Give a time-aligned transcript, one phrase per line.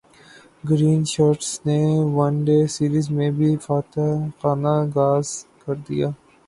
[0.67, 1.79] green shirts نے
[2.15, 5.27] one day series میں بھی فاتحانہ غاز
[5.61, 6.07] کر دیا